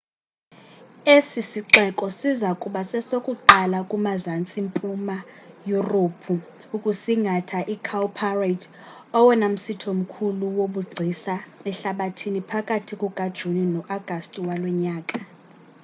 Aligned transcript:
esi 1.15 1.41
sixeko 1.51 2.05
siza 2.19 2.49
kuba 2.61 2.81
sesokuqala 2.91 3.79
kumazantsi 3.91 4.57
mpuma 4.67 5.17
yurophu 5.69 6.35
ukusingatha 6.75 7.59
icowparade 7.75 8.65
owona 9.17 9.45
msitho 9.55 9.89
mkhulu 9.99 10.45
wobugcisa 10.57 11.35
ehlabathini 11.69 12.39
phakathi 12.49 12.93
kukajuni 13.01 13.63
no-agasti 13.73 14.39
walo 14.47 14.69
nyaka 14.83 15.19